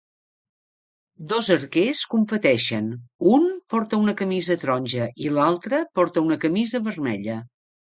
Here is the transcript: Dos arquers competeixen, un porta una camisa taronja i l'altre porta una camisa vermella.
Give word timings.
Dos 1.33 1.49
arquers 1.55 2.01
competeixen, 2.13 2.89
un 3.33 3.45
porta 3.75 4.01
una 4.07 4.17
camisa 4.23 4.59
taronja 4.65 5.09
i 5.27 5.31
l'altre 5.37 5.85
porta 6.01 6.27
una 6.27 6.41
camisa 6.49 6.85
vermella. 6.91 7.41